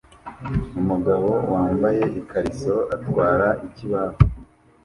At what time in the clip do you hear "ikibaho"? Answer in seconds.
3.67-4.17